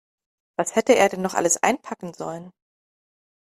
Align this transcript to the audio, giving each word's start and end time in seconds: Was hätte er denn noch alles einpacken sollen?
Was 0.57 0.75
hätte 0.75 0.95
er 0.95 1.09
denn 1.09 1.21
noch 1.21 1.35
alles 1.35 1.61
einpacken 1.61 2.15
sollen? 2.15 2.49